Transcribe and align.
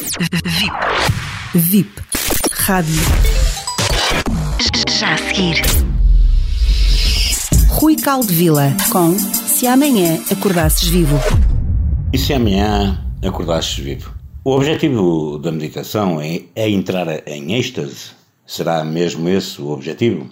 VIP. 0.00 0.72
VIP. 1.54 1.90
Rádio. 2.52 2.94
Já 4.98 5.12
a 5.12 5.18
seguir. 5.18 5.62
Rui 7.68 7.96
Caldevila 7.96 8.74
com 8.90 9.18
Se 9.18 9.66
Amanhã 9.66 10.18
Acordasses 10.30 10.88
Vivo. 10.88 11.18
E 12.14 12.16
se 12.16 12.32
amanhã 12.32 12.98
acordasses 13.22 13.76
vivo? 13.76 14.14
O 14.42 14.52
objetivo 14.52 15.38
da 15.38 15.52
meditação 15.52 16.18
é, 16.18 16.44
é 16.56 16.70
entrar 16.70 17.06
em 17.28 17.52
êxtase? 17.52 18.12
Será 18.46 18.82
mesmo 18.82 19.28
esse 19.28 19.60
o 19.60 19.68
objetivo? 19.68 20.30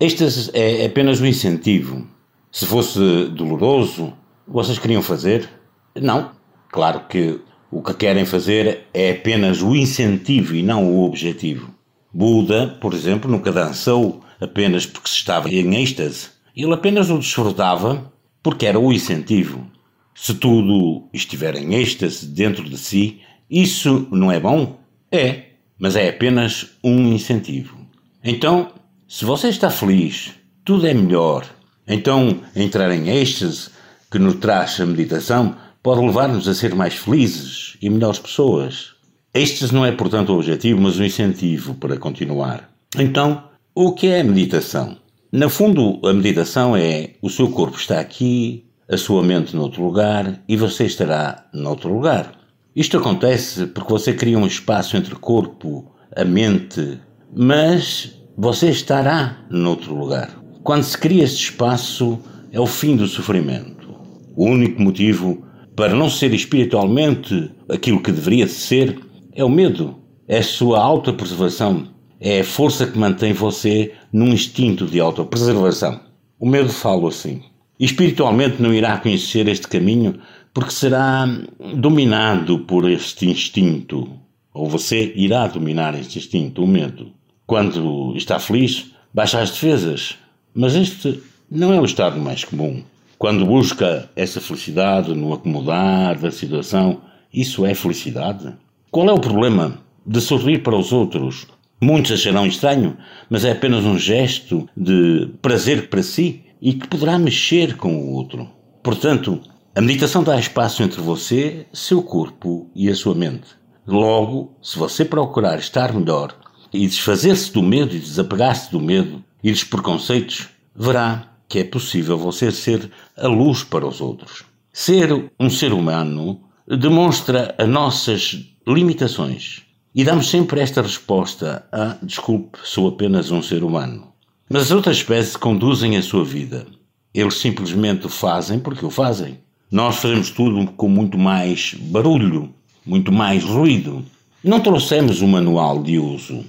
Êxtase 0.00 0.50
é 0.54 0.86
apenas 0.86 1.20
um 1.20 1.26
incentivo. 1.26 2.06
Se 2.50 2.64
fosse 2.64 3.26
doloroso, 3.26 4.14
vocês 4.48 4.78
queriam 4.78 5.02
fazer? 5.02 5.46
Não. 5.94 6.30
Claro 6.70 7.00
que 7.06 7.38
o 7.70 7.82
que 7.82 7.94
querem 7.94 8.24
fazer 8.24 8.86
é 8.92 9.12
apenas 9.12 9.62
o 9.62 9.76
incentivo 9.76 10.54
e 10.54 10.62
não 10.62 10.92
o 10.92 11.04
objetivo. 11.04 11.72
Buda, 12.12 12.76
por 12.80 12.92
exemplo, 12.92 13.30
nunca 13.30 13.52
dançou 13.52 14.20
apenas 14.40 14.86
porque 14.86 15.08
se 15.08 15.16
estava 15.16 15.48
em 15.48 15.80
êxtase. 15.80 16.28
Ele 16.56 16.72
apenas 16.74 17.10
o 17.10 17.18
desfrutava 17.18 18.12
porque 18.42 18.66
era 18.66 18.78
o 18.78 18.92
incentivo. 18.92 19.66
Se 20.14 20.34
tudo 20.34 21.08
estiver 21.12 21.54
em 21.56 21.74
êxtase 21.74 22.26
dentro 22.26 22.68
de 22.68 22.76
si, 22.76 23.20
isso 23.48 24.08
não 24.10 24.32
é 24.32 24.40
bom? 24.40 24.80
É, 25.10 25.44
mas 25.78 25.94
é 25.94 26.08
apenas 26.08 26.72
um 26.82 27.12
incentivo. 27.12 27.76
Então, 28.22 28.72
se 29.08 29.24
você 29.24 29.48
está 29.48 29.70
feliz, 29.70 30.32
tudo 30.64 30.86
é 30.86 30.94
melhor. 30.94 31.46
Então, 31.86 32.40
entrar 32.54 32.90
em 32.92 33.08
êxtase, 33.08 33.70
que 34.10 34.18
nos 34.18 34.34
traz 34.36 34.80
a 34.80 34.86
meditação, 34.86 35.56
pode 35.82 36.00
levar-nos 36.00 36.48
a 36.48 36.54
ser 36.54 36.74
mais 36.74 36.94
felizes 36.94 37.76
e 37.80 37.88
melhores 37.88 38.18
pessoas. 38.18 38.90
Este 39.32 39.72
não 39.72 39.86
é, 39.86 39.92
portanto, 39.92 40.30
o 40.30 40.36
objetivo, 40.36 40.80
mas 40.80 40.98
um 40.98 41.04
incentivo 41.04 41.74
para 41.74 41.96
continuar. 41.96 42.70
Então, 42.98 43.44
o 43.74 43.92
que 43.92 44.08
é 44.08 44.20
a 44.20 44.24
meditação? 44.24 44.96
No 45.32 45.48
fundo, 45.48 46.00
a 46.04 46.12
meditação 46.12 46.76
é 46.76 47.14
o 47.22 47.30
seu 47.30 47.48
corpo 47.50 47.76
está 47.76 48.00
aqui, 48.00 48.64
a 48.90 48.96
sua 48.96 49.22
mente 49.22 49.54
noutro 49.54 49.84
lugar 49.84 50.42
e 50.48 50.56
você 50.56 50.84
estará 50.84 51.46
noutro 51.54 51.94
lugar. 51.94 52.32
Isto 52.74 52.98
acontece 52.98 53.66
porque 53.66 53.92
você 53.92 54.12
cria 54.12 54.36
um 54.36 54.46
espaço 54.46 54.96
entre 54.96 55.14
o 55.14 55.18
corpo, 55.18 55.92
a 56.16 56.24
mente, 56.24 56.98
mas 57.34 58.20
você 58.36 58.70
estará 58.70 59.38
noutro 59.48 59.94
lugar. 59.94 60.36
Quando 60.64 60.82
se 60.82 60.98
cria 60.98 61.22
este 61.22 61.50
espaço, 61.50 62.18
é 62.50 62.58
o 62.58 62.66
fim 62.66 62.96
do 62.96 63.06
sofrimento. 63.06 63.94
O 64.34 64.46
único 64.46 64.82
motivo 64.82 65.44
para 65.80 65.94
não 65.94 66.10
ser 66.10 66.34
espiritualmente 66.34 67.50
aquilo 67.66 68.02
que 68.02 68.12
deveria 68.12 68.46
ser 68.46 69.00
é 69.34 69.42
o 69.42 69.48
medo, 69.48 69.96
é 70.28 70.36
a 70.36 70.42
sua 70.42 70.78
autopreservação, 70.78 71.88
é 72.20 72.40
a 72.40 72.44
força 72.44 72.86
que 72.86 72.98
mantém 72.98 73.32
você 73.32 73.94
num 74.12 74.28
instinto 74.28 74.84
de 74.84 75.00
autopreservação. 75.00 75.98
O 76.38 76.46
medo 76.46 76.68
falo 76.68 77.08
assim. 77.08 77.40
Espiritualmente 77.78 78.60
não 78.60 78.74
irá 78.74 78.98
conhecer 78.98 79.48
este 79.48 79.68
caminho 79.68 80.20
porque 80.52 80.70
será 80.70 81.26
dominado 81.74 82.58
por 82.58 82.86
este 82.86 83.26
instinto, 83.26 84.06
ou 84.52 84.68
você 84.68 85.14
irá 85.16 85.46
dominar 85.46 85.98
este 85.98 86.18
instinto, 86.18 86.62
o 86.62 86.68
medo. 86.68 87.10
Quando 87.46 88.14
está 88.18 88.38
feliz, 88.38 88.90
baixa 89.14 89.40
as 89.40 89.50
defesas, 89.50 90.18
mas 90.52 90.74
este 90.74 91.22
não 91.50 91.72
é 91.72 91.80
o 91.80 91.86
estado 91.86 92.20
mais 92.20 92.44
comum. 92.44 92.82
Quando 93.20 93.44
busca 93.44 94.08
essa 94.16 94.40
felicidade 94.40 95.12
no 95.12 95.34
acomodar 95.34 96.18
da 96.18 96.30
situação, 96.30 97.02
isso 97.30 97.66
é 97.66 97.74
felicidade? 97.74 98.56
Qual 98.90 99.06
é 99.10 99.12
o 99.12 99.20
problema 99.20 99.78
de 100.06 100.22
sorrir 100.22 100.62
para 100.62 100.74
os 100.74 100.90
outros? 100.90 101.46
Muitos 101.82 102.12
acharão 102.12 102.46
estranho, 102.46 102.96
mas 103.28 103.44
é 103.44 103.52
apenas 103.52 103.84
um 103.84 103.98
gesto 103.98 104.66
de 104.74 105.28
prazer 105.42 105.90
para 105.90 106.02
si 106.02 106.46
e 106.62 106.72
que 106.72 106.88
poderá 106.88 107.18
mexer 107.18 107.76
com 107.76 107.94
o 107.94 108.14
outro. 108.14 108.48
Portanto, 108.82 109.38
a 109.74 109.82
meditação 109.82 110.24
dá 110.24 110.40
espaço 110.40 110.82
entre 110.82 111.02
você, 111.02 111.66
seu 111.74 112.02
corpo 112.02 112.70
e 112.74 112.88
a 112.88 112.94
sua 112.94 113.14
mente. 113.14 113.48
Logo, 113.86 114.56
se 114.62 114.78
você 114.78 115.04
procurar 115.04 115.58
estar 115.58 115.92
melhor 115.92 116.34
e 116.72 116.86
desfazer-se 116.86 117.52
do 117.52 117.62
medo 117.62 117.94
e 117.94 117.98
desapegar-se 117.98 118.72
do 118.72 118.80
medo 118.80 119.22
e 119.44 119.50
dos 119.50 119.62
preconceitos, 119.62 120.48
verá 120.74 121.29
que 121.50 121.58
é 121.58 121.64
possível 121.64 122.16
você 122.16 122.52
ser 122.52 122.88
a 123.18 123.26
luz 123.26 123.64
para 123.64 123.84
os 123.84 124.00
outros. 124.00 124.44
Ser 124.72 125.32
um 125.38 125.50
ser 125.50 125.72
humano 125.72 126.40
demonstra 126.64 127.56
as 127.58 127.68
nossas 127.68 128.46
limitações. 128.64 129.62
E 129.92 130.04
damos 130.04 130.30
sempre 130.30 130.60
esta 130.60 130.80
resposta 130.80 131.66
a 131.72 131.96
desculpe, 132.00 132.56
sou 132.62 132.86
apenas 132.86 133.32
um 133.32 133.42
ser 133.42 133.64
humano. 133.64 134.12
Mas 134.48 134.62
as 134.62 134.70
outras 134.70 134.98
espécies 134.98 135.36
conduzem 135.36 135.96
a 135.96 136.02
sua 136.02 136.24
vida. 136.24 136.68
Eles 137.12 137.34
simplesmente 137.34 138.08
fazem 138.08 138.60
porque 138.60 138.86
o 138.86 138.90
fazem. 138.90 139.40
Nós 139.72 139.96
fazemos 139.96 140.30
tudo 140.30 140.70
com 140.72 140.88
muito 140.88 141.18
mais 141.18 141.74
barulho, 141.74 142.54
muito 142.86 143.10
mais 143.10 143.42
ruído. 143.42 144.04
Não 144.42 144.60
trouxemos 144.60 145.20
o 145.20 145.26
manual 145.26 145.82
de 145.82 145.98
uso. 145.98 146.44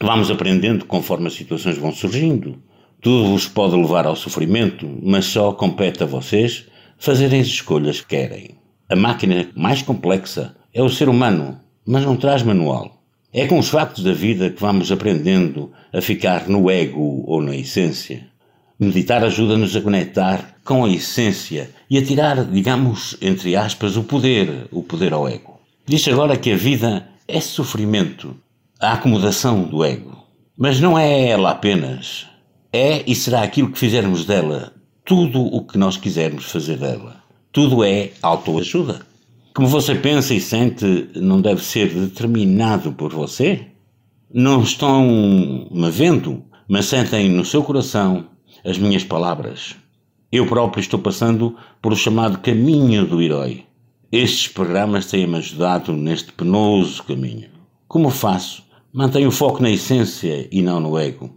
Vamos 0.00 0.30
aprendendo 0.30 0.86
conforme 0.86 1.26
as 1.26 1.34
situações 1.34 1.76
vão 1.76 1.92
surgindo. 1.92 2.56
Tudo 3.06 3.28
vos 3.28 3.46
pode 3.46 3.76
levar 3.76 4.04
ao 4.04 4.16
sofrimento, 4.16 4.84
mas 5.00 5.26
só 5.26 5.52
compete 5.52 6.02
a 6.02 6.06
vocês 6.06 6.66
fazerem 6.98 7.40
as 7.40 7.46
escolhas 7.46 8.00
que 8.00 8.08
querem. 8.08 8.58
A 8.88 8.96
máquina 8.96 9.48
mais 9.54 9.80
complexa 9.80 10.56
é 10.74 10.82
o 10.82 10.88
ser 10.88 11.08
humano, 11.08 11.60
mas 11.86 12.04
não 12.04 12.16
traz 12.16 12.42
manual. 12.42 13.00
É 13.32 13.46
com 13.46 13.60
os 13.60 13.68
factos 13.68 14.02
da 14.02 14.12
vida 14.12 14.50
que 14.50 14.60
vamos 14.60 14.90
aprendendo 14.90 15.70
a 15.92 16.00
ficar 16.00 16.48
no 16.48 16.68
ego 16.68 17.22
ou 17.28 17.40
na 17.40 17.54
essência. 17.54 18.26
Meditar 18.76 19.22
ajuda-nos 19.22 19.76
a 19.76 19.80
conectar 19.80 20.56
com 20.64 20.84
a 20.84 20.90
essência 20.90 21.70
e 21.88 21.98
a 21.98 22.04
tirar, 22.04 22.44
digamos, 22.44 23.16
entre 23.22 23.54
aspas, 23.54 23.96
o 23.96 24.02
poder, 24.02 24.66
o 24.72 24.82
poder 24.82 25.12
ao 25.12 25.28
ego. 25.28 25.60
Diz 25.86 26.08
agora 26.08 26.36
que 26.36 26.50
a 26.50 26.56
vida 26.56 27.08
é 27.28 27.40
sofrimento, 27.40 28.36
a 28.80 28.94
acomodação 28.94 29.62
do 29.62 29.84
ego. 29.84 30.26
Mas 30.58 30.80
não 30.80 30.98
é 30.98 31.28
ela 31.28 31.52
apenas 31.52 32.26
é 32.72 33.02
e 33.06 33.14
será 33.14 33.42
aquilo 33.42 33.70
que 33.70 33.78
fizermos 33.78 34.24
dela, 34.24 34.72
tudo 35.04 35.40
o 35.40 35.64
que 35.64 35.78
nós 35.78 35.96
quisermos 35.96 36.46
fazer 36.46 36.78
dela. 36.78 37.22
Tudo 37.52 37.82
é 37.84 38.12
autoajuda. 38.20 39.06
Como 39.54 39.68
você 39.68 39.94
pensa 39.94 40.34
e 40.34 40.40
sente 40.40 41.08
não 41.14 41.40
deve 41.40 41.62
ser 41.62 41.88
determinado 41.88 42.92
por 42.92 43.12
você? 43.12 43.66
Não 44.32 44.62
estão 44.62 45.06
me 45.70 45.90
vendo, 45.90 46.42
mas 46.68 46.86
sentem 46.86 47.30
no 47.30 47.44
seu 47.44 47.62
coração 47.62 48.26
as 48.64 48.76
minhas 48.76 49.04
palavras. 49.04 49.76
Eu 50.30 50.46
próprio 50.46 50.80
estou 50.80 50.98
passando 50.98 51.56
por 51.80 51.92
o 51.92 51.96
chamado 51.96 52.38
caminho 52.38 53.06
do 53.06 53.22
herói. 53.22 53.64
Estes 54.10 54.48
programas 54.48 55.06
têm-me 55.06 55.36
ajudado 55.36 55.92
neste 55.92 56.32
penoso 56.32 57.02
caminho. 57.04 57.48
Como 57.88 58.10
faço? 58.10 58.64
Mantenho 58.92 59.28
o 59.28 59.32
foco 59.32 59.62
na 59.62 59.70
essência 59.70 60.48
e 60.50 60.60
não 60.60 60.80
no 60.80 60.98
ego. 60.98 61.30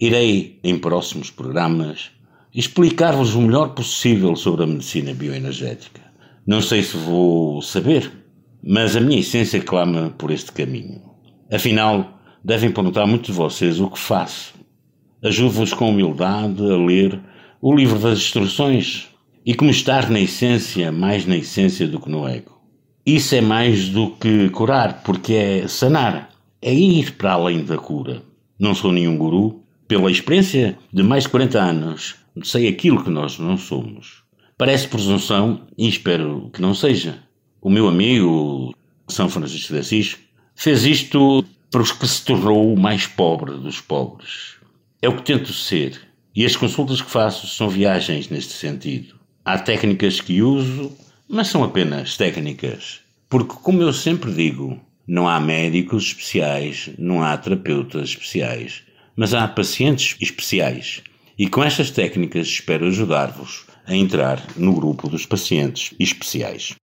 Irei, 0.00 0.58
em 0.64 0.78
próximos 0.78 1.30
programas, 1.30 2.10
explicar-vos 2.54 3.34
o 3.34 3.42
melhor 3.42 3.74
possível 3.74 4.34
sobre 4.34 4.64
a 4.64 4.66
medicina 4.66 5.12
bioenergética. 5.12 6.00
Não 6.46 6.62
sei 6.62 6.82
se 6.82 6.96
vou 6.96 7.60
saber, 7.60 8.10
mas 8.64 8.96
a 8.96 9.00
minha 9.00 9.20
essência 9.20 9.60
clama 9.60 10.14
por 10.16 10.30
este 10.30 10.52
caminho. 10.52 11.02
Afinal, 11.52 12.18
devem 12.42 12.72
perguntar 12.72 13.06
muito 13.06 13.26
de 13.26 13.32
vocês 13.32 13.78
o 13.78 13.90
que 13.90 13.98
faço. 13.98 14.54
Ajudo-vos 15.22 15.74
com 15.74 15.90
humildade 15.90 16.62
a 16.62 16.76
ler 16.78 17.20
o 17.60 17.74
livro 17.74 17.98
das 17.98 18.20
instruções 18.20 19.08
e 19.44 19.54
como 19.54 19.70
estar 19.70 20.08
na 20.08 20.20
essência, 20.20 20.90
mais 20.90 21.26
na 21.26 21.36
essência 21.36 21.86
do 21.86 22.00
que 22.00 22.08
no 22.08 22.26
ego. 22.26 22.58
Isso 23.04 23.34
é 23.34 23.42
mais 23.42 23.90
do 23.90 24.12
que 24.12 24.48
curar, 24.48 25.02
porque 25.02 25.34
é 25.34 25.68
sanar, 25.68 26.30
é 26.62 26.72
ir 26.72 27.16
para 27.16 27.32
além 27.32 27.62
da 27.62 27.76
cura. 27.76 28.22
Não 28.58 28.74
sou 28.74 28.92
nenhum 28.92 29.18
guru, 29.18 29.59
pela 29.90 30.08
experiência 30.08 30.78
de 30.92 31.02
mais 31.02 31.24
de 31.24 31.30
40 31.30 31.58
anos, 31.60 32.14
sei 32.44 32.68
aquilo 32.68 33.02
que 33.02 33.10
nós 33.10 33.40
não 33.40 33.56
somos. 33.56 34.22
Parece 34.56 34.86
presunção 34.86 35.62
e 35.76 35.88
espero 35.88 36.48
que 36.52 36.62
não 36.62 36.72
seja. 36.72 37.18
O 37.60 37.68
meu 37.68 37.88
amigo, 37.88 38.72
São 39.08 39.28
Francisco 39.28 39.72
de 39.72 39.80
Assis, 39.80 40.16
fez 40.54 40.84
isto 40.84 41.44
para 41.72 41.82
os 41.82 41.90
que 41.90 42.06
se 42.06 42.24
tornou 42.24 42.72
o 42.72 42.78
mais 42.78 43.08
pobre 43.08 43.50
dos 43.58 43.80
pobres. 43.80 44.54
É 45.02 45.08
o 45.08 45.16
que 45.16 45.24
tento 45.24 45.52
ser, 45.52 46.00
e 46.36 46.44
as 46.44 46.54
consultas 46.54 47.02
que 47.02 47.10
faço 47.10 47.48
são 47.48 47.68
viagens 47.68 48.28
neste 48.28 48.52
sentido. 48.52 49.16
Há 49.44 49.58
técnicas 49.58 50.20
que 50.20 50.40
uso, 50.40 50.96
mas 51.28 51.48
são 51.48 51.64
apenas 51.64 52.16
técnicas. 52.16 53.00
Porque, 53.28 53.56
como 53.60 53.82
eu 53.82 53.92
sempre 53.92 54.32
digo, 54.32 54.80
não 55.04 55.28
há 55.28 55.40
médicos 55.40 56.04
especiais, 56.04 56.90
não 56.96 57.24
há 57.24 57.36
terapeutas 57.36 58.10
especiais 58.10 58.88
mas 59.16 59.34
há 59.34 59.46
pacientes 59.46 60.16
especiais. 60.20 61.02
E 61.38 61.48
com 61.48 61.62
estas 61.64 61.90
técnicas 61.90 62.46
espero 62.46 62.86
ajudar-vos 62.86 63.64
a 63.86 63.94
entrar 63.94 64.44
no 64.56 64.74
grupo 64.74 65.08
dos 65.08 65.26
pacientes 65.26 65.94
especiais. 65.98 66.79